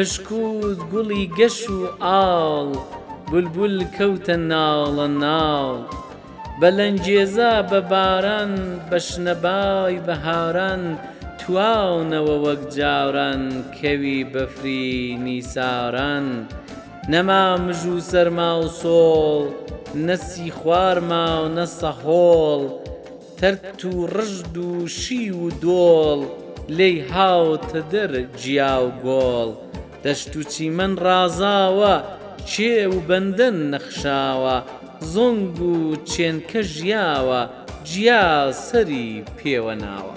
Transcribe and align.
پشک 0.00 0.32
و 0.32 0.60
گوڵی 0.90 1.24
گەش 1.38 1.58
و 1.76 1.80
ئاڵ 2.08 2.68
بولبول 3.30 3.76
کەوتە 3.96 4.36
ناڵە 4.50 5.08
ناڵ 5.24 5.70
بەلەنجێزە 6.60 7.52
بە 7.70 7.80
باران 7.90 8.54
بەشنەبای 8.90 9.94
بەهاران 10.06 10.82
تواونەوە 11.40 12.36
وەک 12.44 12.62
جاوران 12.76 13.42
کەوی 13.80 14.24
بەفری 14.32 14.96
نیساران 15.24 16.26
نەما 17.12 17.44
مژ 17.64 17.80
و 17.94 17.98
سەرما 18.10 18.52
و 18.62 18.66
سۆڵ 18.80 19.44
نەسی 20.06 20.50
خوارما 20.58 21.26
و 21.44 21.52
نەسەهۆڵ 21.56 22.62
تەرت 23.38 23.80
و 23.90 23.94
ڕژد 24.14 24.54
و 24.66 24.70
شی 24.98 25.30
و 25.42 25.46
دۆڵ 25.62 26.20
لێی 26.76 26.96
هاوتە 27.12 27.80
دەر 27.92 28.12
جیا 28.40 28.74
و 28.84 28.88
گۆڵ. 29.04 29.52
دەشت 30.04 30.34
و 30.36 30.42
چیمەن 30.52 30.92
ڕازاوە 31.04 31.94
چێ 32.50 32.76
و 32.94 32.96
بەندەن 33.08 33.56
نەخشاوە 33.72 34.56
زۆنگ 35.12 35.56
و 35.72 35.76
چێنکە 36.10 36.60
ژیاوە 36.74 37.42
جیا 37.88 38.26
سەری 38.64 39.08
پێوە 39.38 39.74
ناوە. 39.82 40.14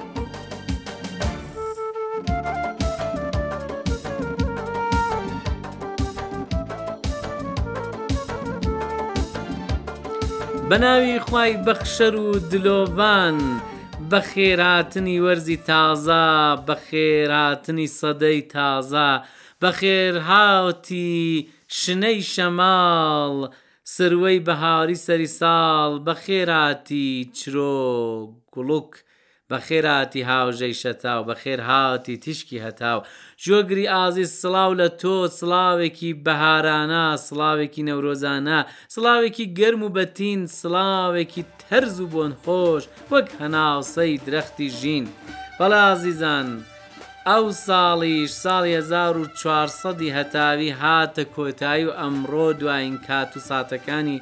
بەناوی 10.70 11.20
خوای 11.26 11.54
بەخشەر 11.66 12.16
و 12.26 12.30
دلۆڤان 12.52 13.38
بە 14.09 14.20
خێراتنی 14.30 15.22
وەرزی 15.26 15.58
تازا 15.67 16.28
بە 16.67 16.76
خێراتنی 16.88 17.88
سەدەی 18.00 18.39
تازا 18.54 19.11
بە 19.64 19.72
خێرهاوتی 19.80 21.11
شنەی 21.80 22.19
شەماڵ 22.33 23.33
سروەی 23.95 24.39
بەهاری 24.47 24.97
سەری 25.05 25.30
ساڵ 25.39 25.92
بە 26.05 26.14
خێراتی 26.23 27.11
چرۆ 27.38 27.83
گوڵک 28.53 28.92
بە 29.50 29.58
خێراتی 29.67 30.22
هاوژەی 30.31 30.78
شەتاو 30.81 31.22
بە 31.30 31.36
خێرهاتی 31.42 32.16
تیشکی 32.23 32.64
هەتاو 32.66 33.00
ژۆگری 33.45 33.89
ئازی 33.95 34.25
سلااو 34.42 34.72
لە 34.81 34.88
تۆ 35.02 35.16
سلااوێکی 35.39 36.11
بەهارانە 36.25 37.05
سلااوێکی 37.27 37.86
نەورۆزانە 37.89 38.59
سلااوێکی 38.95 39.45
گەرم 39.59 39.82
و 39.83 39.93
بەتین 39.95 40.42
سلااوێکی 40.59 41.43
تەرز 41.61 41.95
و 42.02 42.08
بۆن 42.14 42.32
خۆش 42.43 42.83
وەک 43.11 43.27
هەناوسەی 43.39 44.14
درەختی 44.26 44.67
ژین 44.80 45.05
بەڵازیزان. 45.59 46.48
ئەو 47.32 47.45
ساڵیش 47.66 48.32
ساڵی 48.44 48.73
1400 48.76 50.10
هەتاوی 50.17 50.70
هاتە 50.82 51.23
کۆتایی 51.36 51.86
و 51.88 51.95
ئەمڕۆ 52.02 52.48
دوایین 52.60 52.95
کات 53.08 53.32
و 53.38 53.45
ساتەکانی 53.50 54.20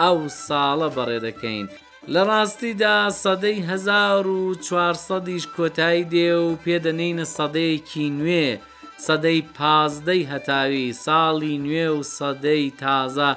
ئەو 0.00 0.18
ساڵە 0.46 0.88
بەڕێدەکەین. 0.96 1.66
لە 2.12 2.22
ڕاستیدا 2.30 2.96
سەدەی 3.24 3.58
1400ش 3.68 5.44
کۆتایی 5.56 6.08
دێ 6.12 6.28
و 6.46 6.60
پێدەنینە 6.64 7.26
سەدەیەکی 7.36 8.06
نوێ، 8.18 8.48
سەدەی 9.06 9.40
پازدەی 9.56 10.28
هەتاوی 10.32 10.86
ساڵی 11.04 11.54
نوێ 11.64 11.86
و 11.96 12.02
سەدەی 12.18 12.64
تازە 12.82 13.30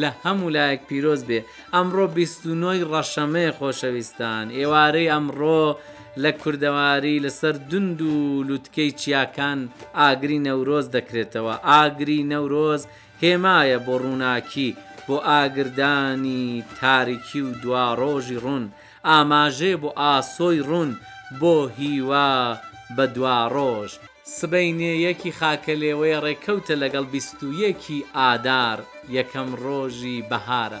لە 0.00 0.10
هەموو 0.22 0.52
لایەک 0.56 0.80
پیرۆز 0.88 1.22
بێ، 1.28 1.40
ئەمڕۆ 1.74 2.04
29 2.18 2.84
ڕەشەمەی 2.92 3.54
خۆشەویستان، 3.58 4.44
ئێوارەی 4.58 5.10
ئەمڕۆ، 5.14 5.60
لە 6.22 6.30
کوردەواری 6.42 7.22
لەسەر 7.24 7.56
دند 7.70 8.00
و 8.02 8.12
لوتکەی 8.48 8.90
چیاکان 9.00 9.60
ئاگری 9.98 10.38
نەورۆز 10.46 10.86
دەکرێتەوە 10.96 11.54
ئاگری 11.68 12.20
نەورۆز 12.32 12.82
هێمایە 13.22 13.78
بۆ 13.86 13.94
ڕووناکی 14.02 14.70
بۆ 15.06 15.16
ئاگردانی 15.28 16.44
تاریکی 16.80 17.40
و 17.44 17.48
دواڕۆژی 17.62 18.40
ڕوون 18.44 18.64
ئاماژێ 19.08 19.72
بۆ 19.82 19.90
ئاسۆی 20.00 20.64
ڕوون 20.68 20.90
بۆ 21.40 21.54
هیوا 21.78 22.30
بە 22.96 23.04
دواڕۆژ 23.14 23.90
سبەینێیەکی 24.38 25.36
خاکە 25.38 25.74
لێوەیە 25.82 26.18
ڕێکەوتە 26.26 26.74
لەگەڵ 26.82 27.04
بیستویەکی 27.12 28.04
ئادار 28.16 28.78
یەکەم 29.16 29.48
ڕۆژی 29.64 30.18
بەهارە. 30.30 30.80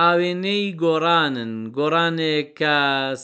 ئاوێنەی 0.00 0.64
گۆڕانن 0.82 1.52
گۆڕانێک 1.76 2.46
کە 2.60 2.76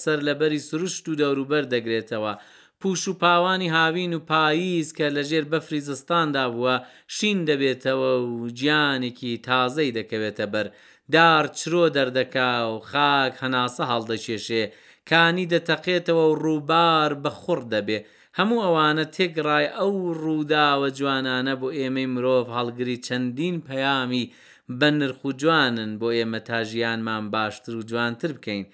سەر 0.02 0.18
لەبەری 0.28 0.64
سروشت 0.68 1.04
و 1.08 1.18
دەوروبەر 1.20 1.64
دەگرێتەوە. 1.74 2.32
پوش 2.80 3.02
و 3.08 3.14
پاوانی 3.22 3.72
هاوین 3.76 4.12
و 4.14 4.24
پاییز 4.30 4.88
کە 4.98 5.06
لەژێر 5.16 5.44
بەفری 5.52 5.80
زستاندا 5.88 6.44
بووە 6.54 6.76
شین 7.16 7.38
دەبێتەوە 7.50 8.12
و 8.30 8.30
گیانێکی 8.58 9.32
تازەی 9.46 9.94
دەکەوێتە 9.98 10.46
بەر 10.52 10.66
دار 11.14 11.44
چرۆ 11.58 11.84
دەردەکا 11.96 12.50
و 12.74 12.76
خاک 12.90 13.34
هەناسە 13.42 13.82
هەڵدەکێشێ 13.90 14.64
کانی 15.10 15.46
دەتەقێتەوە 15.52 16.24
و 16.30 16.34
ڕووبار 16.44 17.10
بەخڕ 17.24 17.60
دەبێ 17.74 17.98
هەموو 18.38 18.62
ئەوانە 18.66 19.04
تێکڕای 19.16 19.66
ئەو 19.76 19.92
ڕووداوە 20.24 20.88
جوانانە 20.98 21.54
بۆ 21.60 21.68
ئێمەی 21.78 22.08
مرۆڤ 22.14 22.44
هەڵگری 22.56 23.02
چەندین 23.06 23.56
پەیامی 23.66 24.24
بە 24.70 24.88
نرخ 24.98 25.20
و 25.28 25.30
جوانن 25.40 25.90
بۆ 26.00 26.06
ئێمە 26.16 26.40
تاژیانمان 26.48 27.24
باشتر 27.34 27.74
و 27.76 27.82
جوانتر 27.90 28.30
بکەین 28.38 28.64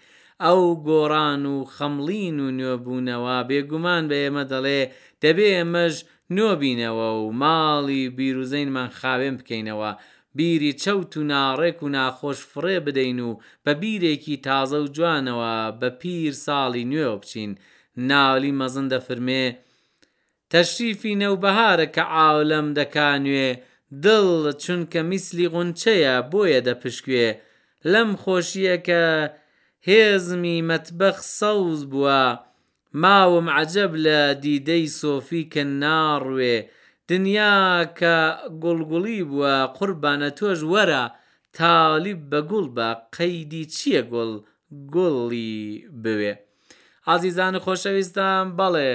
ئەو 0.44 0.60
گۆڕان 0.88 1.43
و 1.55 1.56
خەمڵین 1.77 2.37
و 2.44 2.47
نوێبوونەوە 2.59 3.37
بێگومان 3.49 4.03
بە 4.10 4.16
ئێمە 4.25 4.44
دەڵێ 4.53 4.81
دەبێ 5.22 5.49
ئێمەش 5.59 5.94
نۆبینەوە 6.37 7.09
و 7.21 7.27
ماڵی 7.43 8.05
بیرروزینمان 8.19 8.91
خاوێن 8.99 9.35
بکەینەوە 9.41 9.91
بیری 10.38 10.73
چەوت 10.82 11.12
و 11.17 11.23
ناڕێک 11.32 11.79
و 11.82 11.88
ناخۆش 11.96 12.38
فڕێ 12.52 12.79
بدەین 12.87 13.19
و 13.29 13.31
بە 13.67 13.70
بیرێکی 13.82 14.37
تازە 14.46 14.79
و 14.85 14.88
جوانەوە 14.96 15.52
بە 15.81 15.88
پیر 16.00 16.32
ساڵی 16.44 16.85
نوێ 16.93 17.08
بچین 17.20 17.52
ناولی 18.08 18.52
مەزن 18.61 18.87
دەفرمێ 18.93 19.46
تەشریفی 20.52 21.14
نەوبەهارە 21.23 21.87
کە 21.94 22.05
ئاولەم 22.14 22.67
دەکا 22.79 23.11
نوێ 23.25 23.50
دڵ 24.04 24.26
چونکە 24.62 25.00
میسلی 25.10 25.46
غونچەیە 25.52 26.14
بۆیە 26.31 26.60
دەپشکوێ 26.69 27.26
لەم 27.92 28.10
خۆشیە 28.22 28.76
کە 28.88 29.02
هێزمی 29.88 30.58
مەتبەخ 30.69 31.16
سەوز 31.38 31.81
بووە 31.92 32.22
ماوم 33.02 33.46
عجەب 33.58 33.92
لە 34.06 34.19
دیدەی 34.42 34.84
سۆفی 35.00 35.42
کە 35.52 35.62
ناڕوێ 35.82 36.56
دنیا 37.08 37.56
کە 37.98 38.14
گوڵگوڵی 38.62 39.20
بووە 39.31 39.54
قوربانە 39.76 40.31
تۆش 40.38 40.60
وەرە 40.72 41.04
تالیب 41.56 42.20
بە 42.31 42.40
گوڵ 42.50 42.66
بە 42.76 42.88
قەیدی 43.16 43.64
چییە 43.75 44.02
گوڵ 44.12 44.31
گوڵی 44.94 45.54
بوێ 46.02 46.32
عزیزان 47.12 47.54
خۆشەویستان 47.64 48.44
بەڵێ 48.58 48.90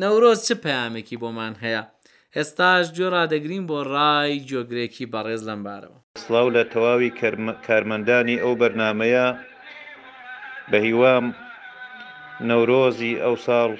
نەورۆز 0.00 0.38
چ 0.46 0.48
پەیامێکی 0.64 1.16
بۆمان 1.22 1.54
هەیە 1.64 1.82
ئێستاش 2.38 2.86
گوێ 2.96 3.08
ڕدەگرین 3.14 3.62
بۆ 3.68 3.78
ڕای 3.92 4.32
جۆگرێکی 4.50 5.06
بەڕێز 5.12 5.42
لەمبارەوە 5.48 5.98
سلااو 6.24 6.48
لە 6.56 6.62
تەواوی 6.72 7.14
کارمەندانی 7.66 8.40
ئەو 8.42 8.52
بەرنمەیە 8.60 9.26
بە 10.70 10.78
هیوام 10.86 11.24
نەورۆزی 12.50 13.20
ئەو 13.24 13.34
ساڵ 13.46 13.70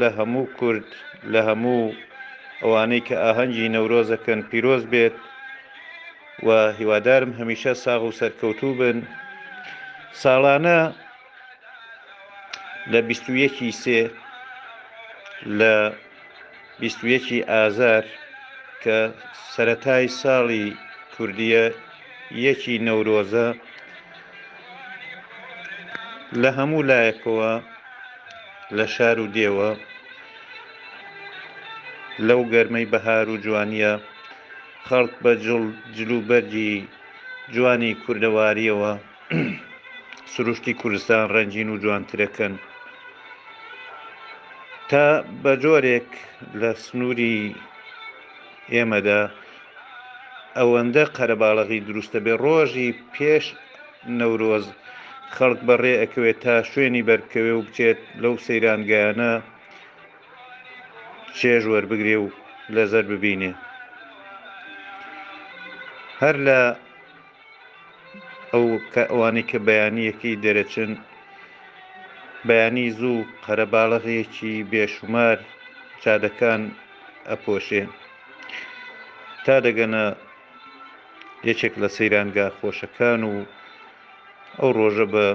لە 0.00 0.08
هەموو 0.18 0.50
کورد 0.58 0.88
لە 1.32 1.40
هەموو 1.48 1.82
ئەوانەی 2.62 3.02
کە 3.08 3.16
ئاهەنگی 3.22 3.72
نەورۆزەکەن 3.76 4.40
پیرۆز 4.50 4.82
بێت 4.92 5.16
و 6.46 6.48
هیوادارم 6.78 7.30
هەمیشە 7.40 7.72
ساغ 7.84 8.02
و 8.04 8.16
سەرکەوتوو 8.20 8.78
بن 8.80 8.96
ساڵانە 10.22 10.80
لە 12.92 12.98
21 13.08 13.82
سێ 13.82 14.00
لە 15.58 15.74
بیستویەکی 16.80 17.38
ئازار 17.54 18.04
کە 18.82 18.98
سەتای 19.54 20.06
ساڵی 20.20 20.66
کوردیە 21.14 21.64
یەکی 22.46 22.74
نەورۆزە 22.86 23.46
لە 26.42 26.50
هەموو 26.58 26.86
لایەکەوە 26.90 27.52
لە 28.76 28.84
شار 28.94 29.16
و 29.20 29.26
دێوە 29.36 29.70
لەو 32.28 32.40
گەرمەی 32.52 32.90
بەهار 32.92 33.26
و 33.30 33.40
جوانیە 33.44 33.92
خەڵک 34.86 35.14
بە 35.22 35.32
جلوبەرجی 35.96 36.72
جوانی 37.54 37.92
کوردەواریەوە 38.04 38.92
سروشتی 40.32 40.74
کوردستان 40.80 41.22
ڕەنجین 41.34 41.68
و 41.70 41.80
جوانترەکەن 41.82 42.52
کە 44.94 45.06
بە 45.42 45.52
جۆرێک 45.62 46.08
لە 46.60 46.70
سنووری 46.84 47.36
ئێمەدا 48.74 49.20
ئەوەندە 50.58 51.04
قەرەباڵغی 51.16 51.84
دروستە 51.88 52.18
بێ 52.24 52.34
ڕۆژی 52.44 52.90
پێش 53.14 53.44
نەورۆز 54.18 54.66
خەڵک 55.34 55.60
بەڕێ 55.68 55.92
ئەکەوێت 56.02 56.38
تا 56.44 56.56
شوێنی 56.70 57.06
بەرکەوێ 57.08 57.52
و 57.54 57.64
بچێت 57.66 58.00
لەو 58.22 58.34
سەیرانگەیانە 58.46 59.32
چێژ 61.38 61.62
وەربگرێ 61.72 62.16
و 62.22 62.26
لەزەر 62.74 63.04
ببینێ 63.12 63.50
هەر 66.22 66.36
لە 66.46 66.60
ئەو 68.52 68.66
ئەوانی 69.12 69.44
کە 69.50 69.58
بەیانیەکی 69.66 70.40
دەرەچن 70.44 70.90
بەیانی 72.48 72.88
زوو 73.00 73.24
قەرەباڵغێکی 73.46 74.54
بێشمار 74.70 75.38
چادەکان 76.02 76.62
ئەپۆشێ 77.30 77.82
تا 79.44 79.56
دەگەنە 79.66 80.04
یەکێک 81.48 81.74
لە 81.82 81.88
سەیرانگا 81.96 82.46
خۆشەکان 82.58 83.20
و 83.32 83.34
ئەو 84.60 84.70
ڕۆژە 84.78 85.06
بە 85.14 85.26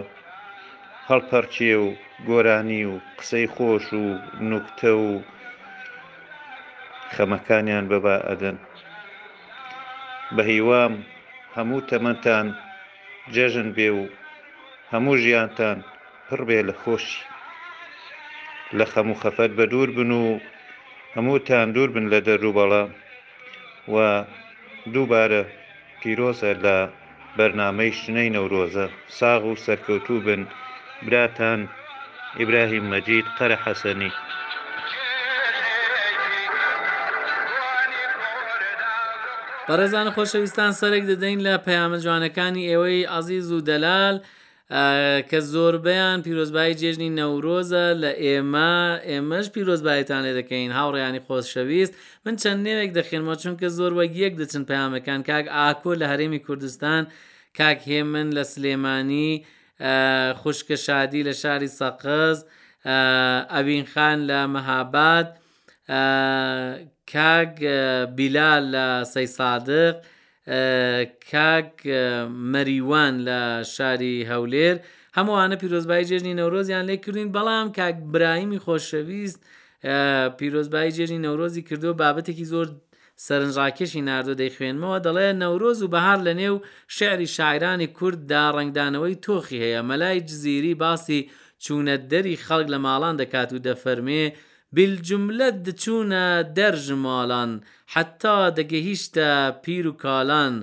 هەڵپەرچێ 1.09 1.73
و 1.85 1.87
گۆرانی 2.29 2.81
و 2.91 2.93
قسەی 3.17 3.47
خۆش 3.55 3.85
و 4.01 4.05
نوکتە 4.49 4.91
و 5.05 5.09
خەمەکانیان 7.13 7.85
بەبا 7.91 8.15
ئەدەن 8.27 8.57
بە 10.35 10.43
هیوام 10.51 10.93
هەموو 11.55 11.85
تەمەتان 11.89 12.47
جێژن 13.33 13.69
بێ 13.77 13.89
و 13.99 14.03
هەموو 14.91 15.15
ژیانتان 15.23 15.79
هڕبێ 16.33 16.59
لە 16.69 16.73
خۆشی 16.81 17.19
لە 18.77 18.85
خەم 18.91 19.07
و 19.13 19.19
خەفەت 19.21 19.51
بە 19.57 19.65
دوور 19.71 19.89
بن 19.97 20.11
و 20.21 20.25
هەمووتان 21.15 21.67
دوور 21.75 21.89
بن 21.95 22.05
لە 22.13 22.19
دەروبەڵە 22.27 22.83
و 23.93 23.95
دووبارە 24.93 25.41
پیرۆزە 26.01 26.51
لە 26.65 26.77
بەرنمەی 27.37 27.91
شنەی 28.01 28.33
نەورۆزە 28.35 28.85
ساغ 29.19 29.41
و 29.49 29.55
سەرکەوتوو 29.65 30.23
بن 30.27 30.41
براتان 31.07 31.59
ئیبراهیم 32.39 32.85
مەجید 32.93 33.25
قەرە 33.37 33.57
حەسەنی. 33.65 34.13
بەڕێزان 39.67 40.07
خۆشەویستان 40.15 40.71
سەرێک 40.79 41.03
دەدەین 41.11 41.39
لە 41.47 41.53
پەیامە 41.65 41.97
جوانەکانی 42.05 42.67
ئێوەی 42.69 43.07
عزیز 43.17 43.47
و 43.53 43.61
دەلال 43.69 44.15
کە 45.29 45.39
زۆربیان 45.53 46.21
پیرۆزبایی 46.23 46.75
جێژنی 46.81 47.09
نەورۆزە 47.19 47.85
لە 48.03 48.11
ئێمە 48.23 48.77
ئێمەش 49.09 49.47
پیرۆزبایتان 49.55 50.21
لێ 50.25 50.33
دەکەین 50.39 50.71
هاوڕیانی 50.77 51.21
خۆشەویست 51.25 51.93
من 52.25 52.35
چەند 52.41 52.59
نێوێک 52.67 52.91
دەخێنەوە 52.97 53.35
چونکە 53.43 53.67
زۆر 53.77 53.91
وەک 53.99 54.11
یەک 54.23 54.33
دەچن 54.41 54.63
پامەکان 54.69 55.21
کاک 55.29 55.45
ئاکۆ 55.57 55.91
لە 56.01 56.05
هەرێمی 56.11 56.39
کوردستان 56.47 57.03
کاک 57.57 57.79
هێمن 57.91 58.27
لە 58.37 58.43
سلێمانی 58.53 59.31
خوشکە 60.41 60.75
شادی 60.85 61.21
لە 61.27 61.33
شاری 61.41 61.69
سەقز 61.79 62.37
ئەوین 63.53 63.85
خان 63.93 64.19
لە 64.29 64.39
مەهاباد 64.53 65.27
کاک 67.13 67.53
بیلال 68.17 68.63
لە 68.75 68.85
سەی 69.13 69.27
سادق، 69.39 69.95
کاک 71.31 71.71
مەریوان 72.53 73.13
لە 73.27 73.41
شاری 73.75 74.15
هەولێر 74.31 74.75
هەمووانە 75.17 75.55
پیرۆزبای 75.61 76.05
جێژنی 76.09 76.33
نەورۆزیان 76.41 76.83
لێ 76.89 76.95
کردین 77.05 77.29
بەڵام 77.35 77.67
کاک 77.79 77.95
برایمی 78.13 78.59
خۆشەویست 78.65 79.39
پیرۆزبای 80.39 80.91
جێژنی 80.95 81.23
نەورۆزی 81.25 81.61
کردو 81.69 81.91
بابەتێکی 82.01 82.45
زۆر 82.53 82.67
سەرنجڕاکێشی 83.27 84.01
نردۆ 84.07 84.33
دەیخوێنمەوە 84.41 84.97
دەڵێ 85.05 85.27
نەورۆز 85.41 85.79
و 85.83 85.91
بەهار 85.95 86.19
لە 86.27 86.33
نێو 86.41 86.55
شعری 86.97 87.27
شاعرانی 87.37 87.87
کورددا 87.97 88.43
ڕنگدانەوەی 88.57 89.19
تۆخی 89.25 89.59
هەیە 89.65 89.81
مەلای 89.89 90.19
جززیری 90.27 90.73
باسی 90.83 91.21
چوونە 91.63 91.95
دەری 92.11 92.35
خەڵک 92.45 92.67
لە 92.73 92.77
ماڵان 92.85 93.15
دەکات 93.21 93.49
و 93.53 93.63
دەفەرمێ 93.67 94.23
بیلجملە 94.75 95.49
دچوونە 95.65 96.25
دەرژماڵان 96.57 97.51
حتا 97.93 98.37
دەگەهیشتە 98.57 99.29
پیر 99.63 99.83
و 99.91 99.93
کاڵان 100.03 100.55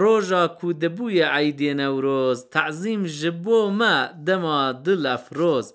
ڕۆژا 0.00 0.44
کو 0.58 0.68
دەبوویە 0.82 1.26
ئایدێ 1.34 1.72
نەورۆز 1.80 2.38
تەعزیم 2.54 3.02
ji 3.18 3.30
بۆ 3.44 3.60
مە 3.78 3.96
دەما 4.26 4.62
دل 4.84 5.02
ئەفرۆز 5.12 5.66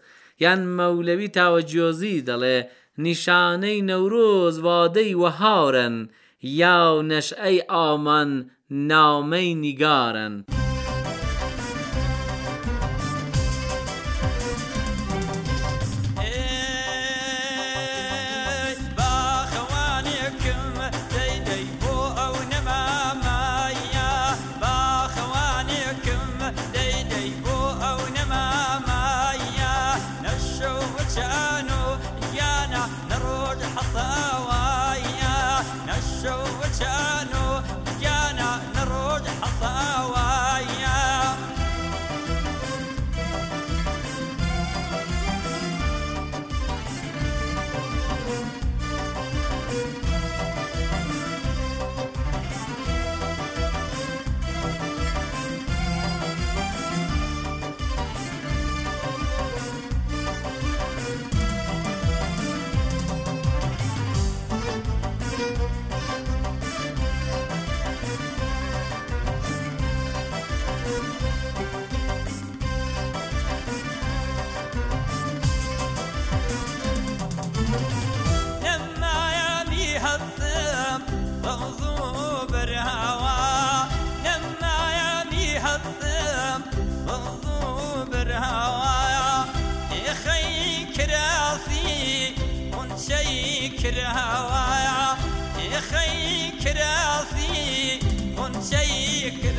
یان 0.43 0.61
مەولەوی 0.77 1.33
تاوەجیۆزی 1.37 2.23
دەڵێ 2.27 2.57
نیشانەی 3.05 3.83
نەورۆز 3.89 4.55
وادەی 4.67 5.17
وەهاورن 5.21 5.95
یاو 6.61 6.93
نەشئەی 7.11 7.59
ئامان 7.71 8.29
ناومەی 8.89 9.49
نیگارن. 9.63 10.33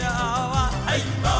لەوا 0.00 0.64
ئەیمە 0.88 1.38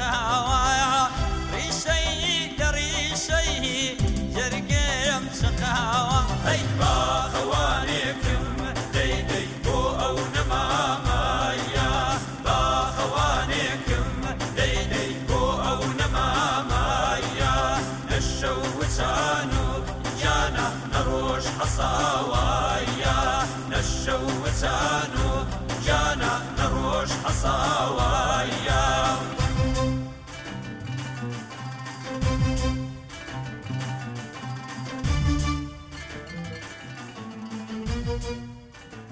خاوە 0.00 0.69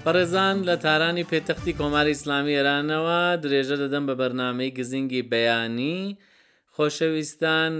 پەرێزان 0.05 0.55
لە 0.69 0.75
تارانی 0.85 1.27
پێتەختی 1.31 1.73
کۆماری 1.79 2.15
ئسلامی 2.15 2.55
ئێرانەوە 2.57 3.21
درێژە 3.43 3.77
دەدەم 3.83 4.03
بە 4.09 4.15
بەرنمەی 4.21 4.75
گزینگی 4.77 5.27
بەیانی 5.31 5.99
خۆشەویستان 6.75 7.73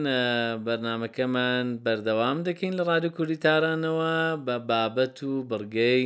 بەرنمەکەمان 0.66 1.66
بەردەوام 1.86 2.38
دەکەین 2.48 2.74
لە 2.80 2.84
ڕادی 2.90 3.14
کوردی 3.16 3.42
تارانەوە 3.46 4.16
بە 4.46 4.56
بابەت 4.70 5.18
و 5.30 5.32
بڕگەی 5.50 6.02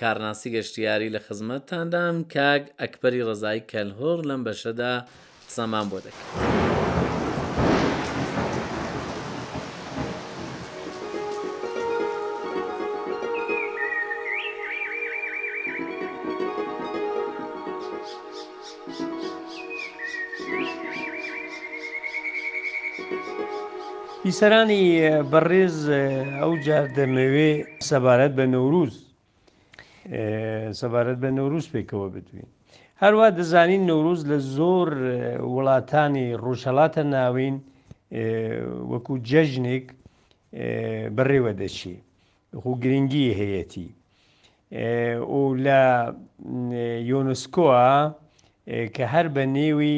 کارناسی 0.00 0.48
گەشتیاری 0.56 1.12
لە 1.14 1.20
خزمەتتاندام 1.26 2.16
کاک 2.34 2.62
ئەکپەری 2.80 3.26
ڕزای 3.28 3.60
کەلهۆر 3.70 4.18
لەم 4.28 4.40
بەشەدا 4.46 4.94
سەمان 5.56 5.86
بۆ 5.90 5.98
دەکەین. 6.04 6.67
ئیسەرانی 24.28 24.82
بەڕێز 25.32 25.78
ئەو 26.40 26.52
جار 26.66 26.86
دەمەوێ 26.98 27.52
سەبارەت 27.88 28.32
بە 28.38 28.46
نەوروز 28.54 28.94
سەبارەت 30.80 31.18
بە 31.24 31.30
نەوروز 31.38 31.66
پێکەوە 31.74 32.08
بتوین 32.14 32.48
هەروە 33.02 33.26
دەزانین 33.38 33.82
نەوروز 33.90 34.20
لە 34.30 34.38
زۆر 34.56 34.88
وڵاتانی 35.54 36.28
ڕووشەڵاتە 36.42 37.02
ناوین 37.14 37.56
وەکو 38.92 39.14
جەژنێک 39.30 39.86
بەڕێوە 41.16 41.52
دەچی 41.60 41.96
خو 42.62 42.70
گرنگی 42.82 43.26
هەیەتی 43.40 43.88
و 45.36 45.42
لە 45.66 45.82
یۆنسکۆە 47.10 47.88
کە 48.94 49.04
هەر 49.12 49.26
بە 49.34 49.44
نێوی 49.56 49.96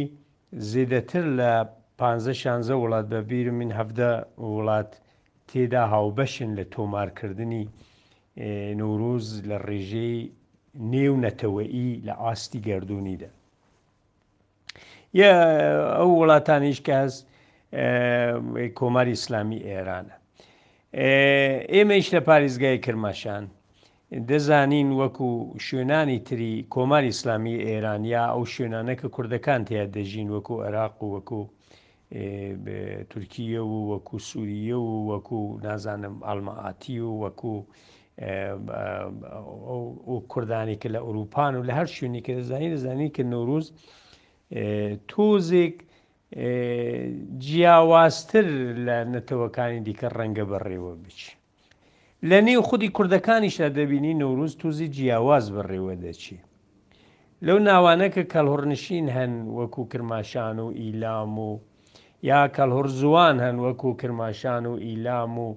زیدەتر 0.71 1.25
لە 1.41 1.53
شانزە 2.43 2.75
وڵات 2.83 3.07
بەبیر 3.13 3.47
من 3.61 3.71
هەفتە 3.79 4.09
وڵات 4.55 4.91
تێدا 5.51 5.83
هاوبەشن 5.95 6.51
لە 6.59 6.65
تۆمارکردنی 6.75 7.65
نورۆز 8.81 9.27
لە 9.51 9.57
ڕێژەی 9.69 10.19
نێو 10.95 11.15
نەتەوەئی 11.25 11.89
لە 12.07 12.15
ئاستی 12.23 12.61
گردردونیدا. 12.69 13.29
ئەو 15.97 16.11
وڵاتانیش 16.21 16.79
کەس 16.89 17.13
کۆماری 18.79 19.15
ئسلامی 19.19 19.61
ئێرانە. 19.69 20.17
ئێمەیش 21.73 22.07
لە 22.17 22.21
پارێزگای 22.29 22.77
کرماشان 22.85 23.45
دەزانین 24.29 24.89
وەکو 25.01 25.31
شوێنانی 25.67 26.19
تری 26.29 26.53
کۆماری 26.75 27.11
ئسلامی 27.15 27.55
ئێرانیا 27.67 28.25
ئەو 28.35 28.45
شوێنانە 28.55 28.95
کە 29.01 29.09
کوردەکان 29.15 29.61
تیا 29.69 29.85
دەژین 29.97 30.29
وەکو 30.35 30.55
عێراق 30.65 30.97
و 31.03 31.07
وەکو 31.17 31.43
تورکیە 33.11 33.63
و 33.65 33.77
وەکو 33.95 34.19
سووریە 34.19 34.75
و 34.77 34.95
وەکو 35.11 35.61
نازانم 35.63 36.15
ئەلمەعاتی 36.27 36.99
و 36.99 37.11
وەکو 37.25 37.55
کوردانی 40.33 40.75
کە 40.83 40.89
لە 40.95 40.99
ئەوروپان 41.07 41.53
و 41.57 41.63
لە 41.69 41.73
هەر 41.79 41.87
شوێنی 41.95 42.21
کە 42.27 42.33
دەزانی 42.39 42.75
دەزانی 42.75 43.09
کە 43.15 43.23
نۆروز 43.33 43.67
تۆزێک 45.11 45.77
جیاوازتر 47.39 48.47
لە 48.87 48.97
نەتەوەکانی 49.13 49.81
دیکە 49.87 50.09
ڕەنگە 50.19 50.45
بەڕێوە 50.51 50.93
بچ. 51.03 51.21
لە 52.31 52.39
نێو 52.47 52.63
خودی 52.69 52.89
کوردەکانیشدا 52.97 53.69
دەبینی 53.79 54.15
نەوروز 54.23 54.53
توزی 54.61 54.89
جیاواز 54.97 55.45
بەڕێوە 55.55 55.95
دەچی. 56.03 56.39
لەو 57.47 57.59
ناوانە 57.69 58.09
کە 58.15 58.23
کەلهڕنشین 58.33 59.07
هەن 59.17 59.33
وەکو 59.59 59.83
کرماشان 59.91 60.57
و 60.65 60.67
ئیلام 60.81 61.35
و 61.49 61.53
یا 62.29 62.41
کەلهرزوان 62.57 63.37
هەن 63.45 63.57
وەکو 63.65 63.91
کرماشان 64.01 64.67
و 64.67 64.77
ئیلام 64.87 65.39
و 65.39 65.51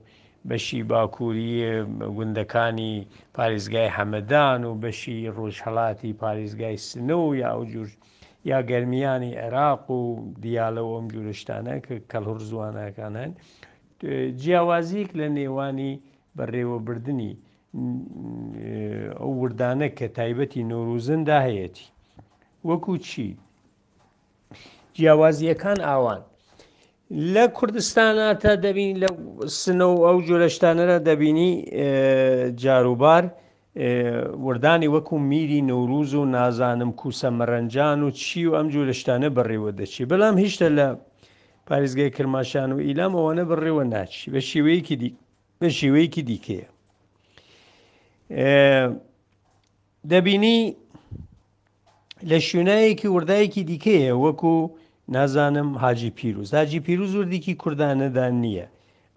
بەشی 0.49 0.81
باکووری 0.89 1.57
گوندەکانی 2.17 2.93
پارێزگای 3.35 3.89
حەمەدان 3.97 4.61
و 4.67 4.71
بەشی 4.83 5.17
ڕۆژهڵاتی 5.37 6.11
پارێزگای 6.21 6.77
سنە 6.87 7.17
و 7.25 7.35
یا 7.35 7.51
جوور 7.71 7.89
یا 8.49 8.59
گەرمیانی 8.71 9.33
عێراق 9.41 9.85
و 9.91 9.99
دیالەوە 10.43 10.93
ئەم 10.97 11.07
جوورشتانە 11.13 11.75
کە 11.85 11.95
کەلهرزوانەکانن 12.11 13.31
جیاوازیک 14.41 15.09
لە 15.19 15.27
نێوانی 15.37 15.91
بەڕێوەبردننی 16.37 17.33
ئەو 19.19 19.31
وردانە 19.41 19.87
کە 19.97 20.05
تایبەتی 20.17 20.63
نۆروزن 20.69 21.21
داهەیەتی 21.31 21.85
وەکو 22.69 22.93
چی 23.07 23.37
جیاوازیەکان 24.97 25.79
ئاوان 25.89 26.21
لە 27.13 27.45
کوردستانە 27.57 28.27
تا 28.43 28.53
دەبین 28.65 28.93
لە 29.03 29.07
سنە 29.61 29.85
و 29.93 29.97
ئەو 30.07 30.17
جۆرەشتانەرە 30.27 30.97
دەبینی 31.09 31.49
جاروبار 32.61 33.23
وردانی 34.45 34.87
وەکو 34.87 35.13
میری 35.17 35.61
نوروز 35.61 36.13
و 36.13 36.25
نازانم 36.25 36.91
کوسە 36.97 37.29
مەرەنجان 37.39 37.99
و 38.05 38.09
چی 38.21 38.45
و 38.45 38.51
ئەم 38.57 38.67
جۆرەشتانە 38.73 39.29
بڕێوە 39.37 39.71
دەچی 39.79 40.05
بەڵام 40.11 40.35
هیچتە 40.43 40.67
لە 40.77 40.87
پارێزگای 41.67 42.09
کرماشان 42.15 42.69
و 42.73 42.77
ئیلام 42.87 43.13
ئەوانە 43.17 43.43
بڕێوە 43.49 43.83
ناچی 43.93 44.25
بە 44.33 44.39
شیوەیەکی 44.49 44.95
دی 45.01 45.11
بە 45.61 45.69
شیوەیەکی 45.77 46.21
دیکەیە 46.29 46.67
دەبینی 50.11 50.59
لە 52.29 52.37
شوێنایەکی 52.47 53.05
وردایەکی 53.15 53.63
دیکەیە 53.71 54.11
وەکو 54.23 54.57
نازانم 55.07 55.77
حاجی 55.81 56.09
پیروز 56.09 56.53
هاجی 56.53 56.79
پیروز 56.85 57.15
وردێکی 57.15 57.53
کوردانەدان 57.63 58.33
نییە 58.43 58.67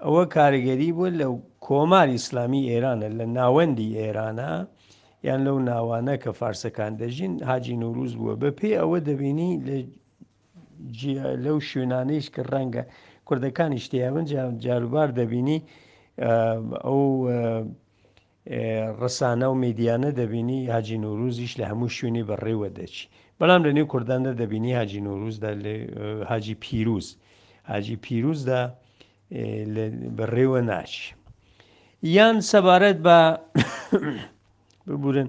ئەوە 0.04 0.24
کارگەری 0.36 0.90
بوو 0.96 1.16
لە 1.20 1.26
کۆمار 1.66 2.08
ئیسلامی 2.16 2.62
ئێرانە 2.70 3.08
لە 3.18 3.26
ناوەندی 3.38 3.88
ئێرانە 4.02 4.50
یان 5.28 5.40
لەو 5.46 5.58
ناوانە 5.70 6.14
کە 6.22 6.30
فارسەکان 6.40 6.92
دەژین 7.00 7.32
حاجی 7.50 7.76
نوروز 7.82 8.12
بووە 8.20 8.34
بە 8.42 8.50
پێی 8.58 8.74
ئەوە 8.80 8.98
دەبینی 9.08 9.52
لە 9.66 9.76
لەو 11.44 11.56
شوێنانەیش 11.68 12.26
کە 12.34 12.42
ڕەنگە 12.52 12.82
کوردەکانی 13.26 13.80
شتیاون 13.84 14.24
جاروبار 14.64 15.08
دەبینی 15.20 15.58
ئەو 16.86 17.00
ڕسانە 19.02 19.46
و 19.52 19.54
میدیانە 19.64 20.10
دەبینی 20.20 20.60
هاجی 20.74 20.98
نوروزیش 21.04 21.52
لە 21.60 21.64
هەموو 21.70 21.88
شوێنی 21.96 22.22
بەڕێوە 22.30 22.68
دەچی 22.78 23.06
بەڵام 23.40 23.60
لە 23.66 23.72
نێو 23.76 23.86
کورداندا 23.92 24.32
دەبینی 24.40 24.72
هاجی 24.80 25.00
نۆروزدا 25.06 25.50
هاجی 26.30 26.54
پیروز 26.64 27.06
هاجی 27.72 27.96
پیروزدا 28.04 28.60
بەڕێوە 30.18 30.60
ناچ 30.70 30.92
یان 32.16 32.36
سەبارەت 32.50 32.98
بە 33.06 33.18
ببورن 34.88 35.28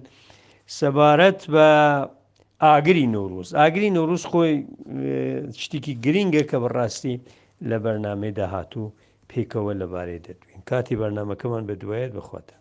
سەبارەت 0.80 1.42
بە 1.54 1.68
ئاگری 2.64 3.08
نۆروز 3.16 3.50
ئاگری 3.60 3.90
نۆروز 3.98 4.24
خۆی 4.32 4.54
شتێکی 5.64 5.94
گرینگە 6.06 6.44
کە 6.50 6.58
بەڕاستی 6.64 7.16
لە 7.70 7.78
بەرنامەی 7.84 8.34
داهاتوو 8.40 8.94
پێکەوە 9.32 9.74
لەبارەی 9.82 10.20
دەدوین 10.28 10.62
کاتی 10.70 10.96
بەرنمەکەمان 11.02 11.64
بە 11.70 11.74
دوایەت 11.82 12.12
بخواتن. 12.18 12.58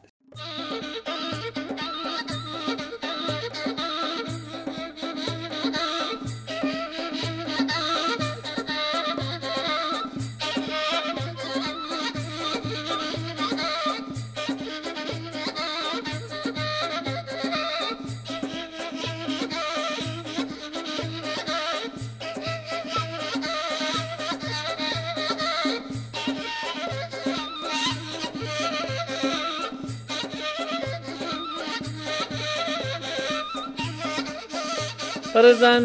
ڕێزان 35.44 35.84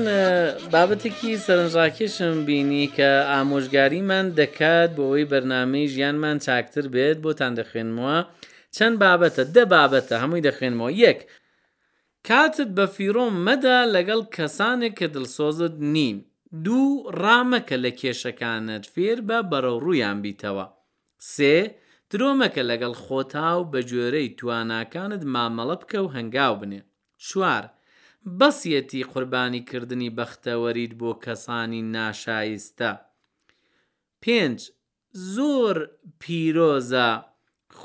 بابەتێکی 0.74 1.32
سەرنجڕاکێشم 1.46 2.36
بینی 2.48 2.88
کە 2.96 3.10
ئامۆژگاریمان 3.32 4.26
دەکات 4.40 4.90
بۆ 4.98 5.04
ئەوەی 5.10 5.30
بەرنمەی 5.32 5.90
ژیانمان 5.94 6.38
چاکتر 6.46 6.86
بێت 6.94 7.18
بۆتان 7.26 7.52
دەخوێنمەوە 7.60 8.18
چەند 8.76 8.96
بابەتە 9.04 9.44
دە 9.56 9.64
بابەتە 9.74 10.16
هەمووی 10.24 10.46
دەخوێنمەوە 10.48 10.92
یەک 11.06 11.20
کاتت 12.28 12.70
بە 12.78 12.86
فیرۆم 12.96 13.36
مەدا 13.48 13.80
لەگەڵ 13.96 14.22
کەسانێک 14.36 14.94
کە 15.00 15.08
دڵسۆزت 15.16 15.76
نین 15.96 16.18
دوو 16.66 16.86
ڕامەکە 17.22 17.78
لە 17.86 17.92
کێشەکانت 18.00 18.84
فێر 18.94 19.20
بە 19.28 19.38
بەرەو 19.52 19.78
ڕوویان 19.86 20.18
بیتەوە 20.26 20.66
سێ 21.34 21.56
درۆمەکە 22.12 22.64
لەگەڵ 22.70 22.94
خۆتا 23.04 23.50
و 23.60 23.70
بە 23.72 23.80
جۆرەی 23.90 24.34
تواناکانت 24.40 25.22
مامەڵە 25.34 25.76
بکە 25.82 26.00
و 26.04 26.08
هەنگاو 26.16 26.54
بنێ 26.62 26.80
چوار 27.28 27.64
بەسیەتی 28.40 29.04
قوربانیکردنی 29.12 30.16
بەختەوەرید 30.18 30.94
بۆ 31.00 31.12
کەسانی 31.26 31.82
ناشایستە. 31.96 32.92
پێنج 34.22 34.60
زۆر 35.34 35.78
پیرۆزە 36.22 37.10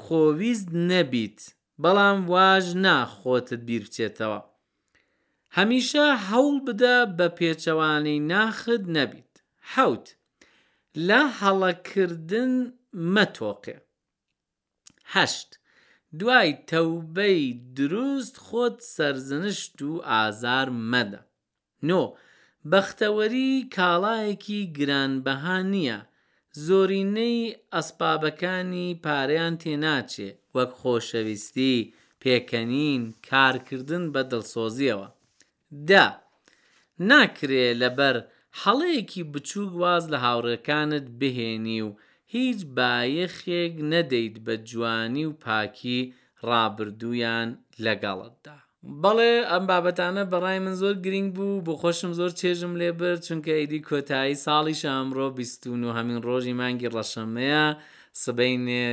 خۆویست 0.00 0.68
نەبیت 0.90 1.38
بەڵام 1.82 2.18
واژ 2.32 2.66
ناخۆتت 2.86 3.60
بیرچێتەوە. 3.68 4.40
هەمیشە 5.56 6.06
هەوڵ 6.28 6.54
بدە 6.66 6.96
بە 7.18 7.26
پێچەوانی 7.38 8.18
ناخت 8.32 8.82
نەبیت. 8.96 9.32
حوت 9.72 10.06
لە 11.08 11.20
هەڵەکردن 11.40 12.52
مەتۆقێ. 13.14 13.76
هەشت 15.14 15.50
دوای 16.18 16.50
تەوبەی 16.70 17.42
دروست 17.78 18.34
خۆت 18.44 18.76
سرزنشت 18.96 19.78
و 19.88 19.90
ئازار 20.10 20.68
مەدە 20.92 21.20
نۆ 21.88 22.02
بەختەوەری 22.70 23.50
کاڵایەکی 23.76 24.60
گرانبەها 24.78 25.58
نییە 25.72 25.98
زۆرینەی 26.66 27.54
ئەسپابەکانی 27.74 28.88
پاریان 29.04 29.54
تێناچێ 29.62 30.30
وەک 30.56 30.70
خۆشەویستی 30.80 31.88
پێکەنین 32.22 33.02
کارکردن 33.28 34.04
بە 34.14 34.22
دڵسۆزیەوە 34.30 35.08
دا 35.88 36.06
ناکرێ 37.10 37.66
لەبەر 37.82 38.16
حەڵەیەکی 38.60 39.22
بچووک 39.32 39.72
واز 39.82 40.04
لە 40.12 40.18
هاوڕەکانت 40.24 41.06
بهێنی 41.20 41.78
و 41.86 41.88
هیچ 42.34 42.60
بایەخێک 42.76 43.74
نەدەیت 43.92 44.36
بە 44.46 44.54
جوانی 44.70 45.24
و 45.28 45.32
پاکی 45.44 46.00
ڕابردوویان 46.48 47.48
لەگەڵتدا. 47.84 48.56
بەڵێ 49.02 49.32
ئەم 49.50 49.64
بابەتانە 49.70 50.24
بەڕای 50.32 50.58
من 50.64 50.74
زۆر 50.82 50.94
گرنگ 51.04 51.28
بوو 51.36 51.62
بۆ 51.66 51.74
خۆشم 51.80 52.12
زۆر 52.18 52.30
چێژم 52.40 52.72
لێبەر 52.80 53.16
چونکە 53.26 53.52
ئیدی 53.60 53.80
کۆتایی 53.88 54.40
ساڵی 54.44 54.74
شامڕۆ 54.82 55.26
بیستون 55.38 55.80
و 55.84 55.94
هەمین 55.98 56.18
ڕۆژی 56.26 56.54
مانگی 56.60 56.92
ڕەشەمەیە 56.94 57.64
سبینێ 58.24 58.86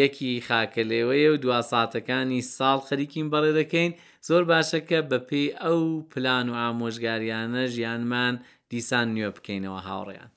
یەکی 0.00 0.32
خاکە 0.46 0.82
لێوەیە 0.90 1.28
و 1.32 1.36
دوا 1.44 1.58
ساتەکانی 1.72 2.46
ساڵ 2.56 2.78
خەریکیم 2.88 3.26
بەڵێ 3.32 3.52
دەکەین 3.60 3.90
زۆر 4.28 4.42
باشەکە 4.50 4.98
بە 5.10 5.18
پێی 5.28 5.48
ئەو 5.62 5.80
پلان 6.12 6.46
و 6.50 6.58
ئامۆژگاریانە 6.62 7.62
ژیانمان 7.74 8.34
دیسان 8.70 9.06
نوێ 9.14 9.28
بکەینەوە 9.36 9.80
هاوڕێیان. 9.88 10.32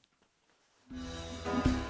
Thank 1.46 1.74
you. 1.78 1.83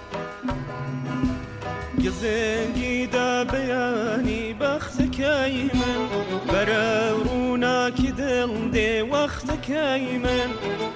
گزێنگی 2.03 2.97
دا 3.15 3.31
بەیانی 3.51 4.43
بەختەکەی 4.59 5.55
من 5.79 6.01
بەرە 6.51 6.89
ڕووناکی 7.25 8.11
دڵ 8.19 8.51
دێ 8.75 8.91
وەختەکەی 9.13 10.05
من 10.23 10.49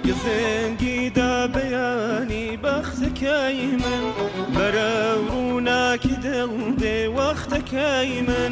گزێنگی 0.08 1.02
دا 1.18 1.34
بەیانی 1.54 2.48
بەختەکەی 2.64 3.60
من 3.84 4.04
بەرە 4.56 4.94
ڕووناکی 5.30 6.16
دڵ 6.26 6.52
دێ 6.82 6.98
وەختەکەی 7.18 8.14
من 8.28 8.52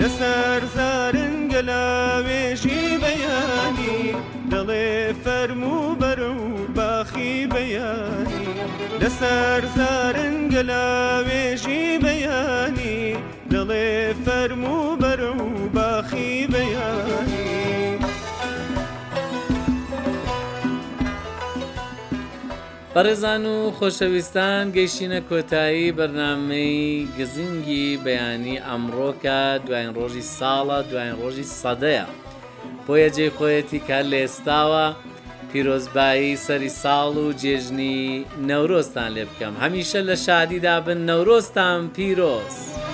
لەسەر 0.00 0.60
زارن 0.76 1.34
گەلاوێژی 1.52 2.82
بەیانی 3.02 3.98
دەڵێ 4.52 4.90
فەرمو 5.22 5.78
بەرە 6.00 6.32
و 6.42 6.42
باخی 6.76 7.34
بەیانی 7.52 8.44
لەسەر 9.00 9.62
زارن 9.76 10.33
گەلا 10.54 10.86
وێژی 11.28 11.84
بەیانی 12.04 13.00
دڵێ 13.52 13.90
فەرمو 14.24 14.78
بەرە 15.02 15.30
و 15.42 15.48
باخی 15.76 16.34
بەیانی 16.52 17.62
بەڕێزان 22.94 23.42
و 23.52 23.56
خۆشەویستان 23.78 24.64
گەیشتینە 24.76 25.20
کۆتایی 25.28 25.94
بەرنمەی 25.98 27.08
گزینگی 27.18 27.86
بەیانی 28.04 28.62
ئەمڕۆکە 28.66 29.40
دوایین 29.66 29.90
ڕۆژی 29.98 30.24
ساڵە 30.38 30.78
دوایین 30.90 31.14
ڕۆژی 31.22 31.46
سەدەیە 31.60 32.06
بۆیە 32.86 33.08
جێ 33.16 33.26
خۆیەتی 33.38 33.80
کار 33.88 34.04
لێ 34.10 34.20
ئێستاوە 34.24 34.86
پیرۆزبایی 35.54 36.36
سەری 36.46 36.70
ساڵ 36.82 37.12
و 37.24 37.26
جێژنی 37.42 38.00
نەورۆستان 38.48 39.10
لێ 39.16 39.24
بکەم 39.30 39.54
هەمیشە 39.62 40.00
لە 40.08 40.16
شادیدا 40.26 40.76
بن 40.86 40.98
نەورۆستان 41.08 41.78
پیرۆست. 41.94 42.93